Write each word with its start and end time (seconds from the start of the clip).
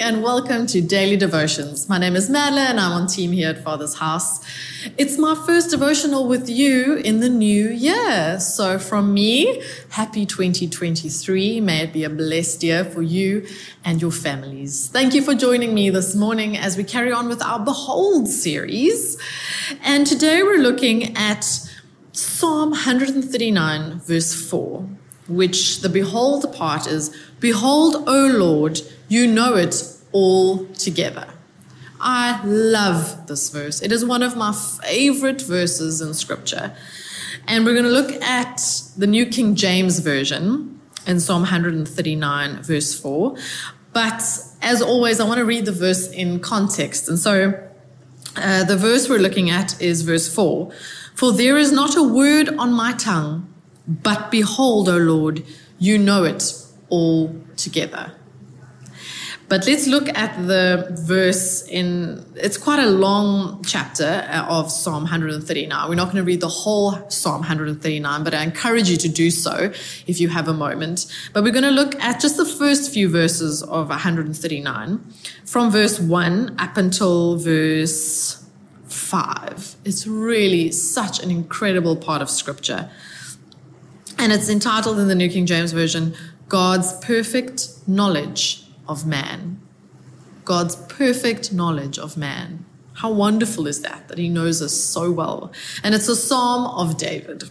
and 0.00 0.22
welcome 0.22 0.66
to 0.66 0.82
Daily 0.82 1.16
Devotions. 1.16 1.88
My 1.88 1.96
name 1.96 2.16
is 2.16 2.28
Madeline. 2.28 2.72
And 2.72 2.80
I'm 2.80 2.92
on 2.92 3.06
team 3.06 3.32
here 3.32 3.48
at 3.48 3.62
Father's 3.62 3.94
House. 3.94 4.44
It's 4.98 5.16
my 5.16 5.34
first 5.46 5.70
devotional 5.70 6.28
with 6.28 6.50
you 6.50 6.96
in 6.96 7.20
the 7.20 7.30
new 7.30 7.70
year. 7.70 8.38
So, 8.38 8.78
from 8.78 9.14
me, 9.14 9.62
happy 9.90 10.26
2023. 10.26 11.60
May 11.60 11.84
it 11.84 11.92
be 11.94 12.04
a 12.04 12.10
blessed 12.10 12.62
year 12.62 12.84
for 12.84 13.00
you 13.00 13.46
and 13.84 14.02
your 14.02 14.10
families. 14.10 14.88
Thank 14.88 15.14
you 15.14 15.22
for 15.22 15.34
joining 15.34 15.72
me 15.72 15.88
this 15.88 16.14
morning 16.14 16.58
as 16.58 16.76
we 16.76 16.84
carry 16.84 17.12
on 17.12 17.26
with 17.28 17.42
our 17.42 17.60
Behold 17.60 18.28
series. 18.28 19.16
And 19.82 20.06
today 20.06 20.42
we're 20.42 20.62
looking 20.62 21.16
at 21.16 21.44
Psalm 22.12 22.70
139, 22.70 24.00
verse 24.00 24.34
4 24.34 24.88
which 25.28 25.80
the 25.80 25.88
behold 25.88 26.52
part 26.54 26.86
is 26.86 27.12
Behold, 27.40 28.04
O 28.06 28.28
Lord, 28.28 28.80
you 29.08 29.26
know 29.26 29.54
it 29.54 29.74
all 30.12 30.66
together. 30.74 31.26
I 32.00 32.42
love 32.44 33.26
this 33.26 33.50
verse. 33.50 33.80
It 33.82 33.92
is 33.92 34.04
one 34.04 34.22
of 34.22 34.36
my 34.36 34.52
favorite 34.52 35.42
verses 35.42 36.00
in 36.00 36.14
scripture. 36.14 36.76
And 37.46 37.64
we're 37.64 37.72
going 37.72 37.84
to 37.84 37.90
look 37.90 38.12
at 38.22 38.60
the 38.96 39.06
New 39.06 39.26
King 39.26 39.54
James 39.54 40.00
Version 40.00 40.80
in 41.06 41.20
Psalm 41.20 41.42
139, 41.42 42.62
verse 42.62 42.98
4. 42.98 43.36
But 43.92 44.22
as 44.62 44.82
always, 44.82 45.20
I 45.20 45.24
want 45.24 45.38
to 45.38 45.44
read 45.44 45.64
the 45.64 45.72
verse 45.72 46.10
in 46.10 46.40
context. 46.40 47.08
And 47.08 47.18
so 47.18 47.58
uh, 48.36 48.64
the 48.64 48.76
verse 48.76 49.08
we're 49.08 49.18
looking 49.18 49.48
at 49.48 49.80
is 49.80 50.02
verse 50.02 50.32
4 50.32 50.70
For 51.14 51.32
there 51.32 51.56
is 51.56 51.72
not 51.72 51.96
a 51.96 52.02
word 52.02 52.48
on 52.56 52.72
my 52.72 52.92
tongue 52.92 53.52
but 53.86 54.30
behold, 54.30 54.88
O 54.88 54.96
Lord, 54.96 55.44
you 55.78 55.98
know 55.98 56.24
it 56.24 56.52
all 56.88 57.36
together. 57.56 58.12
But 59.48 59.64
let's 59.64 59.86
look 59.86 60.08
at 60.08 60.36
the 60.48 60.88
verse 60.90 61.62
in, 61.68 62.24
it's 62.34 62.58
quite 62.58 62.80
a 62.80 62.90
long 62.90 63.62
chapter 63.64 64.26
uh, 64.28 64.44
of 64.48 64.72
Psalm 64.72 65.04
139. 65.04 65.88
We're 65.88 65.94
not 65.94 66.06
going 66.06 66.16
to 66.16 66.24
read 66.24 66.40
the 66.40 66.48
whole 66.48 67.08
Psalm 67.08 67.40
139, 67.40 68.24
but 68.24 68.34
I 68.34 68.42
encourage 68.42 68.90
you 68.90 68.96
to 68.96 69.08
do 69.08 69.30
so 69.30 69.72
if 70.08 70.18
you 70.20 70.28
have 70.30 70.48
a 70.48 70.52
moment. 70.52 71.06
But 71.32 71.44
we're 71.44 71.52
going 71.52 71.62
to 71.62 71.70
look 71.70 71.94
at 72.02 72.20
just 72.20 72.36
the 72.36 72.44
first 72.44 72.92
few 72.92 73.08
verses 73.08 73.62
of 73.62 73.88
139 73.88 75.14
from 75.44 75.70
verse 75.70 76.00
1 76.00 76.56
up 76.58 76.76
until 76.76 77.36
verse 77.36 78.44
5. 78.86 79.76
It's 79.84 80.08
really 80.08 80.72
such 80.72 81.22
an 81.22 81.30
incredible 81.30 81.94
part 81.94 82.20
of 82.20 82.30
scripture. 82.30 82.90
And 84.18 84.32
it's 84.32 84.48
entitled 84.48 84.98
in 84.98 85.06
the 85.06 85.14
New 85.14 85.30
King 85.30 85.46
James 85.46 85.70
Version, 85.70 86.16
God's 86.48 86.98
Perfect 86.98 87.68
Knowledge 87.86 88.65
of 88.88 89.06
Man. 89.06 89.60
God's 90.46 90.76
perfect 90.76 91.52
knowledge 91.52 91.98
of 91.98 92.16
man. 92.16 92.64
How 92.94 93.10
wonderful 93.10 93.66
is 93.66 93.82
that, 93.82 94.08
that 94.08 94.16
he 94.16 94.28
knows 94.28 94.62
us 94.62 94.72
so 94.72 95.10
well? 95.10 95.52
And 95.82 95.94
it's 95.94 96.08
a 96.08 96.16
psalm 96.16 96.66
of 96.78 96.96
David. 96.96 97.50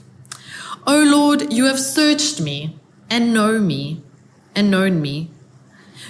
O 0.88 1.04
Lord, 1.04 1.54
you 1.54 1.66
have 1.66 1.80
searched 1.80 2.40
me 2.42 2.80
and 3.10 3.34
know 3.34 3.60
me 3.60 4.02
and 4.56 4.72
known 4.72 5.02
me. 5.02 5.30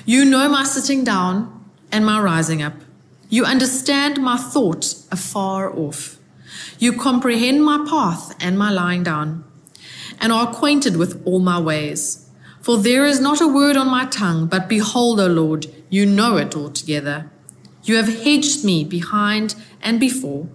You 0.06 0.24
know 0.26 0.48
my 0.48 0.64
sitting 0.64 1.04
down 1.04 1.66
and 1.92 2.06
my 2.06 2.20
rising 2.20 2.62
up. 2.62 2.76
You 3.30 3.46
understand 3.46 4.22
my 4.22 4.38
thought 4.38 4.94
afar 5.12 5.76
off. 5.76 6.20
You 6.78 6.94
comprehend 6.94 7.66
my 7.66 7.84
path 7.90 8.36
and 8.40 8.60
my 8.60 8.70
lying 8.70 9.04
down 9.04 9.44
and 10.22 10.32
are 10.32 10.50
acquainted 10.50 10.98
with 10.98 11.22
all 11.26 11.40
my 11.40 11.60
ways. 11.60 12.25
For 12.66 12.80
there 12.80 13.06
is 13.06 13.22
not 13.22 13.42
a 13.42 13.48
word 13.48 13.78
on 13.78 13.92
my 13.92 14.08
tongue, 14.08 14.48
but 14.48 14.68
behold, 14.68 15.20
O 15.20 15.28
Lord, 15.28 15.68
you 15.92 16.04
know 16.04 16.38
it 16.38 16.56
altogether. 16.56 17.30
You 17.84 17.96
have 17.98 18.24
hedged 18.24 18.66
me 18.66 18.84
behind 18.84 19.54
and 19.84 20.00
before, 20.00 20.48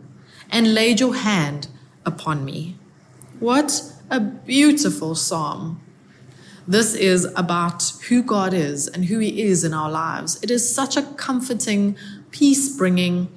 and 0.50 0.74
laid 0.74 0.98
your 0.98 1.14
hand 1.14 1.68
upon 2.04 2.44
me. 2.44 2.76
What 3.38 3.80
a 4.10 4.18
beautiful 4.18 5.14
psalm. 5.14 5.80
This 6.66 6.96
is 6.96 7.26
about 7.36 7.84
who 8.08 8.24
God 8.24 8.54
is 8.54 8.88
and 8.88 9.04
who 9.04 9.20
He 9.20 9.42
is 9.42 9.62
in 9.62 9.72
our 9.72 9.88
lives. 9.88 10.36
It 10.42 10.50
is 10.50 10.74
such 10.74 10.96
a 10.96 11.02
comforting, 11.02 11.96
peace 12.32 12.76
bringing, 12.76 13.28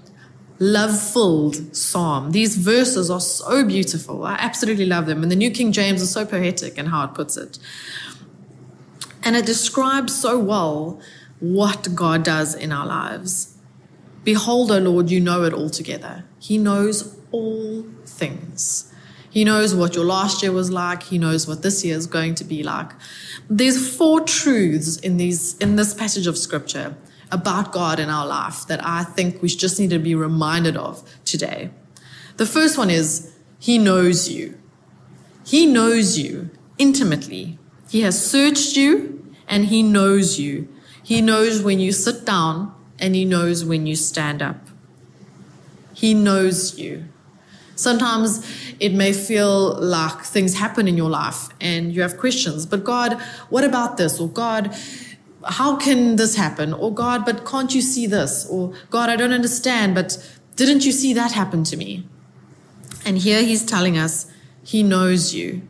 love 0.57 0.99
filled 0.99 1.75
psalm. 1.75 2.31
These 2.31 2.57
verses 2.57 3.11
are 3.11 3.21
so 3.21 3.63
beautiful. 3.63 4.23
I 4.23 4.33
absolutely 4.33 4.87
love 4.87 5.05
them. 5.05 5.21
And 5.21 5.31
the 5.31 5.35
New 5.35 5.51
King 5.51 5.71
James 5.71 6.01
is 6.01 6.09
so 6.09 6.25
poetic 6.25 6.79
in 6.79 6.87
how 6.87 7.03
it 7.03 7.13
puts 7.13 7.37
it. 7.37 7.59
And 9.23 9.35
it 9.35 9.45
describes 9.45 10.15
so 10.15 10.37
well 10.37 10.99
what 11.39 11.95
God 11.95 12.23
does 12.23 12.55
in 12.55 12.71
our 12.71 12.85
lives. 12.85 13.57
Behold, 14.23 14.71
O 14.71 14.79
Lord, 14.79 15.09
you 15.09 15.19
know 15.19 15.43
it 15.43 15.53
all 15.53 15.69
together. 15.69 16.23
He 16.39 16.57
knows 16.57 17.17
all 17.31 17.85
things. 18.05 18.93
He 19.29 19.43
knows 19.43 19.73
what 19.73 19.95
your 19.95 20.05
last 20.05 20.43
year 20.43 20.51
was 20.51 20.69
like. 20.69 21.03
He 21.03 21.17
knows 21.17 21.47
what 21.47 21.63
this 21.63 21.83
year 21.83 21.97
is 21.97 22.05
going 22.05 22.35
to 22.35 22.43
be 22.43 22.61
like. 22.61 22.91
There's 23.49 23.97
four 23.97 24.21
truths 24.21 24.97
in 24.97 25.17
these 25.17 25.57
in 25.57 25.75
this 25.75 25.93
passage 25.93 26.27
of 26.27 26.37
scripture 26.37 26.95
about 27.31 27.71
God 27.71 27.99
in 27.99 28.09
our 28.09 28.27
life 28.27 28.67
that 28.67 28.85
I 28.85 29.03
think 29.03 29.41
we 29.41 29.49
just 29.49 29.79
need 29.79 29.89
to 29.89 29.97
be 29.97 30.13
reminded 30.13 30.77
of 30.77 31.03
today. 31.25 31.71
The 32.37 32.45
first 32.45 32.77
one 32.77 32.91
is 32.91 33.33
He 33.57 33.79
knows 33.79 34.29
you. 34.29 34.57
He 35.43 35.65
knows 35.65 36.17
you 36.17 36.51
intimately. 36.77 37.57
He 37.93 38.01
has 38.01 38.19
searched 38.19 38.75
you 38.75 39.23
and 39.47 39.65
He 39.65 39.83
knows 39.83 40.39
you. 40.39 40.67
He 41.03 41.21
knows 41.21 41.61
when 41.61 41.79
you 41.79 41.91
sit 41.91 42.25
down 42.25 42.73
and 42.97 43.13
He 43.13 43.23
knows 43.23 43.63
when 43.63 43.85
you 43.85 43.95
stand 43.95 44.41
up. 44.41 44.57
He 45.93 46.15
knows 46.15 46.79
you. 46.79 47.05
Sometimes 47.75 48.43
it 48.79 48.95
may 48.95 49.13
feel 49.13 49.79
like 49.79 50.23
things 50.23 50.55
happen 50.55 50.87
in 50.87 50.97
your 50.97 51.11
life 51.11 51.49
and 51.61 51.93
you 51.93 52.01
have 52.01 52.17
questions, 52.17 52.65
but 52.65 52.83
God, 52.83 53.21
what 53.49 53.63
about 53.63 53.97
this? 53.97 54.19
Or 54.19 54.27
God, 54.27 54.75
how 55.45 55.75
can 55.75 56.15
this 56.15 56.35
happen? 56.35 56.73
Or 56.73 56.91
God, 56.91 57.23
but 57.23 57.45
can't 57.45 57.75
you 57.75 57.81
see 57.83 58.07
this? 58.07 58.47
Or 58.49 58.73
God, 58.89 59.11
I 59.11 59.15
don't 59.15 59.33
understand, 59.33 59.93
but 59.93 60.17
didn't 60.55 60.83
you 60.83 60.91
see 60.91 61.13
that 61.13 61.33
happen 61.33 61.63
to 61.65 61.77
me? 61.77 62.07
And 63.05 63.19
here 63.19 63.43
he's 63.43 63.63
telling 63.63 63.99
us 63.99 64.31
he 64.63 64.81
knows 64.81 65.35
you. 65.35 65.61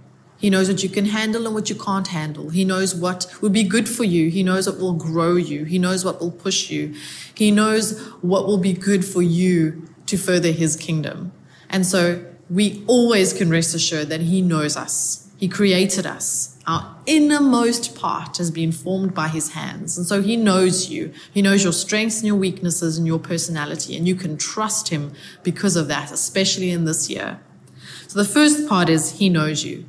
He 0.43 0.49
knows 0.49 0.67
what 0.67 0.83
you 0.83 0.89
can 0.89 1.05
handle 1.05 1.45
and 1.45 1.55
what 1.55 1.69
you 1.69 1.75
can't 1.77 2.09
handle. 2.09 2.49
He 2.49 2.65
knows 2.65 2.93
what 2.93 3.33
will 3.39 3.49
be 3.49 3.63
good 3.63 3.87
for 3.87 4.03
you. 4.03 4.29
He 4.29 4.43
knows 4.43 4.67
what 4.67 4.77
will 4.77 4.91
grow 4.91 5.37
you. 5.37 5.63
He 5.63 5.79
knows 5.79 6.03
what 6.03 6.19
will 6.19 6.31
push 6.31 6.69
you. 6.69 6.95
He 7.33 7.49
knows 7.49 7.97
what 8.21 8.45
will 8.45 8.57
be 8.57 8.73
good 8.73 9.05
for 9.05 9.21
you 9.21 9.87
to 10.05 10.17
further 10.17 10.51
his 10.51 10.75
kingdom. 10.75 11.31
And 11.69 11.85
so 11.85 12.25
we 12.49 12.83
always 12.87 13.31
can 13.31 13.49
rest 13.49 13.73
assured 13.73 14.09
that 14.09 14.19
he 14.19 14.41
knows 14.41 14.75
us. 14.75 15.31
He 15.37 15.47
created 15.47 16.05
us. 16.05 16.59
Our 16.67 16.93
innermost 17.05 17.95
part 17.95 18.35
has 18.35 18.51
been 18.51 18.73
formed 18.73 19.13
by 19.13 19.29
his 19.29 19.53
hands. 19.53 19.97
And 19.97 20.05
so 20.05 20.21
he 20.21 20.35
knows 20.35 20.89
you. 20.89 21.13
He 21.33 21.41
knows 21.41 21.63
your 21.63 21.71
strengths 21.71 22.17
and 22.17 22.27
your 22.27 22.35
weaknesses 22.35 22.97
and 22.97 23.07
your 23.07 23.19
personality. 23.19 23.95
And 23.95 24.05
you 24.05 24.15
can 24.15 24.35
trust 24.35 24.89
him 24.89 25.13
because 25.41 25.77
of 25.77 25.87
that, 25.87 26.11
especially 26.11 26.71
in 26.71 26.83
this 26.83 27.09
year. 27.09 27.39
So 28.09 28.19
the 28.19 28.27
first 28.27 28.67
part 28.67 28.89
is 28.89 29.19
he 29.19 29.29
knows 29.29 29.63
you. 29.63 29.85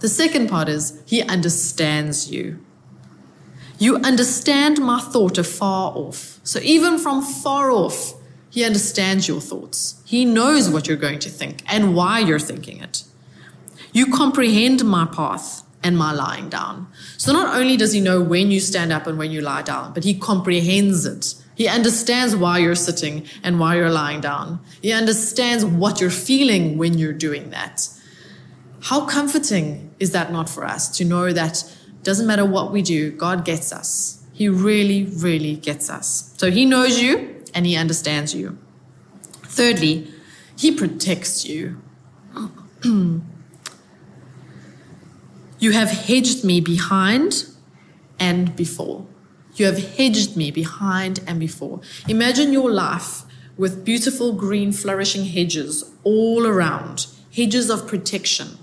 The 0.00 0.08
second 0.08 0.48
part 0.48 0.68
is 0.68 1.02
he 1.06 1.22
understands 1.22 2.30
you. 2.30 2.58
You 3.78 3.96
understand 3.96 4.78
my 4.78 5.00
thought 5.00 5.38
afar 5.38 5.92
off. 5.94 6.40
So 6.42 6.58
even 6.60 6.98
from 6.98 7.22
far 7.22 7.70
off, 7.70 8.14
he 8.50 8.64
understands 8.64 9.28
your 9.28 9.40
thoughts. 9.40 10.02
He 10.04 10.24
knows 10.24 10.68
what 10.68 10.88
you're 10.88 10.96
going 10.96 11.20
to 11.20 11.30
think 11.30 11.62
and 11.66 11.94
why 11.94 12.18
you're 12.18 12.38
thinking 12.38 12.80
it. 12.80 13.04
You 13.92 14.06
comprehend 14.06 14.84
my 14.84 15.04
path 15.06 15.62
and 15.82 15.96
my 15.96 16.12
lying 16.12 16.48
down. 16.48 16.88
So 17.16 17.32
not 17.32 17.56
only 17.56 17.76
does 17.76 17.92
he 17.92 18.00
know 18.00 18.20
when 18.20 18.50
you 18.50 18.60
stand 18.60 18.92
up 18.92 19.06
and 19.06 19.18
when 19.18 19.30
you 19.30 19.40
lie 19.40 19.62
down, 19.62 19.92
but 19.94 20.04
he 20.04 20.14
comprehends 20.14 21.06
it. 21.06 21.34
He 21.54 21.68
understands 21.68 22.34
why 22.34 22.58
you're 22.58 22.74
sitting 22.74 23.26
and 23.42 23.60
why 23.60 23.76
you're 23.76 23.90
lying 23.90 24.20
down. 24.20 24.60
He 24.80 24.92
understands 24.92 25.64
what 25.64 26.00
you're 26.00 26.10
feeling 26.10 26.78
when 26.78 26.98
you're 26.98 27.12
doing 27.12 27.50
that. 27.50 27.88
How 28.82 29.06
comforting 29.06 29.94
is 29.98 30.12
that 30.12 30.32
not 30.32 30.48
for 30.48 30.64
us 30.64 30.88
to 30.98 31.04
know 31.04 31.32
that 31.32 31.64
doesn't 32.02 32.26
matter 32.26 32.44
what 32.44 32.72
we 32.72 32.82
do, 32.82 33.10
God 33.10 33.44
gets 33.44 33.72
us. 33.72 34.24
He 34.32 34.48
really, 34.48 35.04
really 35.04 35.56
gets 35.56 35.90
us. 35.90 36.32
So 36.38 36.50
he 36.50 36.64
knows 36.64 37.00
you 37.00 37.42
and 37.54 37.66
he 37.66 37.76
understands 37.76 38.34
you. 38.34 38.58
Thirdly, 39.42 40.08
he 40.56 40.72
protects 40.72 41.44
you. 41.44 41.80
You 45.60 45.72
have 45.72 45.90
hedged 45.90 46.42
me 46.42 46.62
behind 46.62 47.44
and 48.18 48.56
before. 48.56 49.06
You 49.56 49.66
have 49.66 49.96
hedged 49.96 50.34
me 50.34 50.50
behind 50.50 51.20
and 51.26 51.38
before. 51.38 51.82
Imagine 52.08 52.50
your 52.50 52.70
life 52.70 53.24
with 53.58 53.84
beautiful 53.84 54.32
green 54.32 54.72
flourishing 54.72 55.26
hedges 55.26 55.84
all 56.02 56.46
around, 56.46 57.06
hedges 57.36 57.68
of 57.68 57.86
protection. 57.86 58.56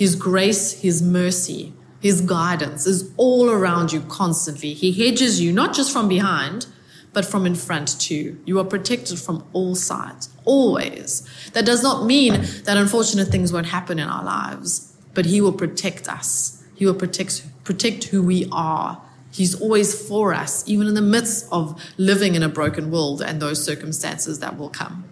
His 0.00 0.16
grace, 0.16 0.80
His 0.80 1.02
mercy, 1.02 1.74
His 2.00 2.22
guidance 2.22 2.86
is 2.86 3.12
all 3.18 3.50
around 3.50 3.92
you 3.92 4.00
constantly. 4.00 4.72
He 4.72 4.92
hedges 4.92 5.42
you 5.42 5.52
not 5.52 5.74
just 5.74 5.92
from 5.92 6.08
behind, 6.08 6.66
but 7.12 7.26
from 7.26 7.44
in 7.44 7.54
front 7.54 8.00
too. 8.00 8.40
You 8.46 8.58
are 8.60 8.64
protected 8.64 9.18
from 9.18 9.44
all 9.52 9.74
sides, 9.74 10.30
always. 10.46 11.28
That 11.52 11.66
does 11.66 11.82
not 11.82 12.06
mean 12.06 12.32
that 12.64 12.78
unfortunate 12.78 13.28
things 13.28 13.52
won't 13.52 13.66
happen 13.66 13.98
in 13.98 14.08
our 14.08 14.24
lives, 14.24 14.90
but 15.12 15.26
He 15.26 15.42
will 15.42 15.52
protect 15.52 16.08
us. 16.08 16.64
He 16.74 16.86
will 16.86 16.94
protect, 16.94 17.44
protect 17.64 18.04
who 18.04 18.22
we 18.22 18.48
are. 18.50 19.02
He's 19.30 19.60
always 19.60 20.08
for 20.08 20.32
us, 20.32 20.66
even 20.66 20.86
in 20.86 20.94
the 20.94 21.02
midst 21.02 21.46
of 21.52 21.78
living 21.98 22.34
in 22.34 22.42
a 22.42 22.48
broken 22.48 22.90
world 22.90 23.20
and 23.20 23.42
those 23.42 23.62
circumstances 23.62 24.38
that 24.38 24.56
will 24.56 24.70
come. 24.70 25.04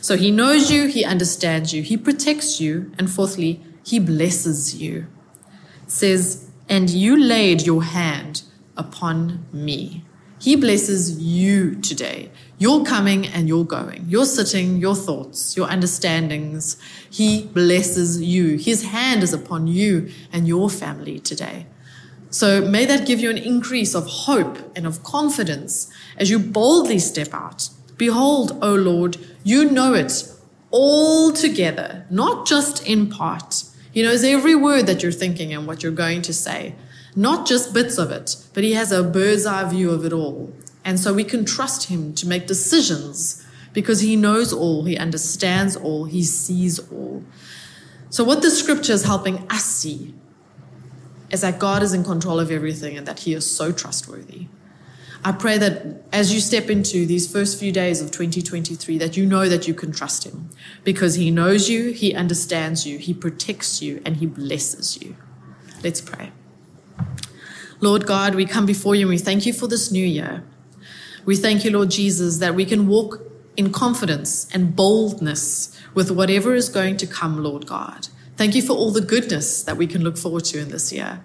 So 0.00 0.16
He 0.16 0.32
knows 0.32 0.72
you, 0.72 0.88
He 0.88 1.04
understands 1.04 1.72
you, 1.72 1.84
He 1.84 1.96
protects 1.96 2.60
you, 2.60 2.90
and 2.98 3.08
fourthly, 3.08 3.60
He 3.84 3.98
blesses 3.98 4.76
you. 4.76 5.06
It 5.84 5.90
says, 5.90 6.50
And 6.68 6.88
you 6.90 7.16
laid 7.16 7.62
your 7.62 7.82
hand 7.82 8.42
upon 8.76 9.46
me. 9.52 10.04
He 10.38 10.56
blesses 10.56 11.22
you 11.22 11.76
today. 11.76 12.30
Your 12.58 12.84
coming 12.84 13.26
and 13.26 13.46
your 13.46 13.64
going, 13.64 14.06
your 14.08 14.24
sitting, 14.24 14.78
your 14.78 14.96
thoughts, 14.96 15.56
your 15.56 15.68
understandings. 15.68 16.76
He 17.08 17.44
blesses 17.44 18.20
you. 18.20 18.56
His 18.56 18.86
hand 18.86 19.22
is 19.22 19.32
upon 19.32 19.68
you 19.68 20.10
and 20.32 20.48
your 20.48 20.68
family 20.68 21.20
today. 21.20 21.66
So 22.30 22.60
may 22.62 22.86
that 22.86 23.06
give 23.06 23.20
you 23.20 23.30
an 23.30 23.38
increase 23.38 23.94
of 23.94 24.06
hope 24.06 24.58
and 24.74 24.86
of 24.86 25.04
confidence 25.04 25.92
as 26.16 26.30
you 26.30 26.38
boldly 26.38 26.98
step 26.98 27.32
out. 27.32 27.68
Behold, 27.96 28.58
O 28.62 28.74
Lord, 28.74 29.18
you 29.44 29.70
know 29.70 29.94
it 29.94 30.24
all 30.72 31.30
together, 31.30 32.06
not 32.10 32.46
just 32.46 32.84
in 32.84 33.08
part. 33.08 33.64
He 33.92 34.02
knows 34.02 34.24
every 34.24 34.54
word 34.54 34.86
that 34.86 35.02
you're 35.02 35.12
thinking 35.12 35.52
and 35.52 35.66
what 35.66 35.82
you're 35.82 35.92
going 35.92 36.22
to 36.22 36.34
say 36.34 36.74
not 37.14 37.46
just 37.46 37.74
bits 37.74 37.98
of 37.98 38.10
it, 38.10 38.36
but 38.54 38.64
he 38.64 38.72
has 38.72 38.90
a 38.92 39.02
bird's 39.02 39.46
eye 39.46 39.68
view 39.68 39.90
of 39.90 40.04
it 40.04 40.12
all. 40.12 40.52
And 40.84 40.98
so 40.98 41.12
we 41.12 41.24
can 41.24 41.44
trust 41.44 41.88
him 41.88 42.14
to 42.14 42.26
make 42.26 42.46
decisions 42.46 43.44
because 43.72 44.00
he 44.00 44.16
knows 44.16 44.52
all, 44.52 44.84
he 44.84 44.96
understands 44.96 45.76
all, 45.76 46.04
he 46.04 46.22
sees 46.24 46.78
all. 46.90 47.22
So, 48.10 48.24
what 48.24 48.42
the 48.42 48.50
scripture 48.50 48.92
is 48.92 49.04
helping 49.04 49.38
us 49.50 49.64
see 49.64 50.14
is 51.30 51.40
that 51.40 51.58
God 51.58 51.82
is 51.82 51.94
in 51.94 52.04
control 52.04 52.40
of 52.40 52.50
everything 52.50 52.96
and 52.96 53.06
that 53.06 53.20
he 53.20 53.32
is 53.32 53.50
so 53.50 53.72
trustworthy. 53.72 54.48
I 55.24 55.30
pray 55.30 55.56
that 55.58 56.02
as 56.12 56.34
you 56.34 56.40
step 56.40 56.68
into 56.68 57.06
these 57.06 57.30
first 57.30 57.58
few 57.58 57.70
days 57.70 58.00
of 58.00 58.10
2023, 58.10 58.98
that 58.98 59.16
you 59.16 59.24
know 59.24 59.48
that 59.48 59.68
you 59.68 59.74
can 59.74 59.92
trust 59.92 60.24
him 60.24 60.50
because 60.82 61.14
he 61.14 61.30
knows 61.30 61.68
you, 61.68 61.92
he 61.92 62.12
understands 62.12 62.86
you, 62.86 62.98
he 62.98 63.14
protects 63.14 63.80
you, 63.80 64.02
and 64.04 64.16
he 64.16 64.26
blesses 64.26 65.00
you. 65.00 65.14
Let's 65.84 66.00
pray. 66.00 66.32
Lord 67.80 68.06
God, 68.06 68.34
we 68.34 68.46
come 68.46 68.66
before 68.66 68.94
you 68.96 69.02
and 69.02 69.10
we 69.10 69.18
thank 69.18 69.46
you 69.46 69.52
for 69.52 69.68
this 69.68 69.92
new 69.92 70.04
year. 70.04 70.42
We 71.24 71.36
thank 71.36 71.64
you, 71.64 71.70
Lord 71.70 71.90
Jesus, 71.90 72.38
that 72.38 72.56
we 72.56 72.64
can 72.64 72.88
walk 72.88 73.20
in 73.56 73.70
confidence 73.72 74.48
and 74.52 74.74
boldness 74.74 75.78
with 75.94 76.10
whatever 76.10 76.54
is 76.54 76.68
going 76.68 76.96
to 76.96 77.06
come, 77.06 77.42
Lord 77.42 77.66
God. 77.66 78.08
Thank 78.36 78.54
you 78.54 78.62
for 78.62 78.72
all 78.72 78.90
the 78.90 79.00
goodness 79.00 79.62
that 79.62 79.76
we 79.76 79.86
can 79.86 80.02
look 80.02 80.16
forward 80.16 80.44
to 80.46 80.58
in 80.58 80.70
this 80.70 80.92
year. 80.92 81.20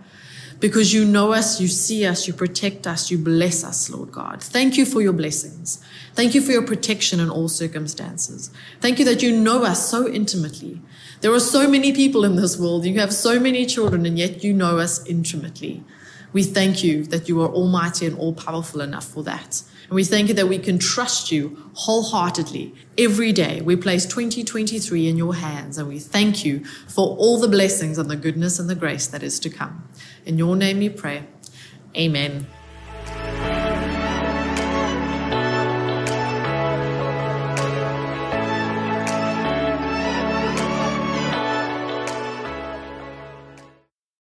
Because 0.60 0.92
you 0.94 1.06
know 1.06 1.34
us, 1.34 1.62
you 1.62 1.68
see 1.68 2.06
us, 2.06 2.28
you 2.28 2.34
protect 2.34 2.88
us, 2.88 3.12
you 3.12 3.18
bless 3.18 3.64
us, 3.64 3.90
Lord 3.90 4.12
God. 4.12 4.42
Thank 4.42 4.76
you 4.76 4.86
for 4.86 5.02
your 5.02 5.14
blessings. 5.14 5.84
Thank 6.16 6.34
you 6.34 6.42
for 6.42 6.52
your 6.52 6.66
protection 6.66 7.20
in 7.20 7.30
all 7.30 7.48
circumstances. 7.48 8.50
Thank 8.82 8.98
you 8.98 9.06
that 9.06 9.22
you 9.22 9.38
know 9.38 9.64
us 9.64 9.88
so 9.88 10.08
intimately. 10.08 10.82
There 11.22 11.34
are 11.34 11.40
so 11.40 11.70
many 11.70 11.94
people 11.94 12.26
in 12.26 12.36
this 12.36 12.58
world. 12.58 12.86
You 12.86 13.00
have 13.00 13.14
so 13.14 13.40
many 13.40 13.66
children, 13.66 14.06
and 14.06 14.18
yet 14.18 14.44
you 14.44 14.54
know 14.54 14.80
us 14.80 15.06
intimately. 15.06 15.84
We 16.38 16.44
thank 16.44 16.84
you 16.84 17.04
that 17.06 17.28
you 17.28 17.42
are 17.42 17.50
almighty 17.50 18.06
and 18.06 18.16
all 18.16 18.32
powerful 18.32 18.82
enough 18.82 19.06
for 19.06 19.24
that. 19.24 19.64
And 19.88 19.96
we 19.96 20.04
thank 20.04 20.28
you 20.28 20.36
that 20.36 20.48
we 20.48 20.60
can 20.60 20.78
trust 20.78 21.32
you 21.32 21.58
wholeheartedly 21.74 22.76
every 22.96 23.32
day. 23.32 23.62
We 23.62 23.76
place 23.76 24.06
2023 24.06 25.10
in 25.10 25.18
your 25.18 25.34
hands 25.34 25.80
and 25.80 25.88
we 25.88 25.98
thank 25.98 26.46
you 26.46 26.64
for 26.64 27.18
all 27.18 27.40
the 27.40 27.48
blessings 27.48 27.98
and 27.98 28.08
the 28.08 28.16
goodness 28.16 28.60
and 28.60 28.70
the 28.70 28.76
grace 28.76 29.08
that 29.08 29.24
is 29.24 29.40
to 29.40 29.50
come. 29.50 29.90
In 30.28 30.38
your 30.38 30.56
name 30.56 30.78
we 30.78 30.90
pray. 30.90 31.24
Amen. 31.96 32.46